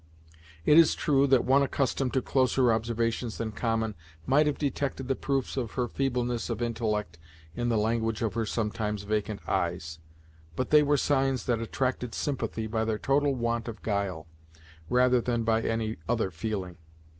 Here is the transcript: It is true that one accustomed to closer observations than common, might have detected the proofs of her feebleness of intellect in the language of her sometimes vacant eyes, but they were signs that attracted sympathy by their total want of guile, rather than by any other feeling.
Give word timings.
It 0.65 0.79
is 0.79 0.95
true 0.95 1.27
that 1.27 1.45
one 1.45 1.61
accustomed 1.61 2.13
to 2.13 2.23
closer 2.23 2.73
observations 2.73 3.37
than 3.37 3.51
common, 3.51 3.93
might 4.25 4.47
have 4.47 4.57
detected 4.57 5.07
the 5.07 5.15
proofs 5.15 5.57
of 5.57 5.73
her 5.73 5.87
feebleness 5.87 6.49
of 6.49 6.59
intellect 6.59 7.19
in 7.53 7.69
the 7.69 7.77
language 7.77 8.23
of 8.23 8.33
her 8.33 8.47
sometimes 8.47 9.03
vacant 9.03 9.47
eyes, 9.47 9.99
but 10.55 10.71
they 10.71 10.81
were 10.81 10.97
signs 10.97 11.45
that 11.45 11.59
attracted 11.61 12.15
sympathy 12.15 12.65
by 12.65 12.83
their 12.83 12.97
total 12.97 13.35
want 13.35 13.67
of 13.67 13.83
guile, 13.83 14.25
rather 14.89 15.21
than 15.21 15.43
by 15.43 15.61
any 15.61 15.97
other 16.09 16.31
feeling. 16.31 16.77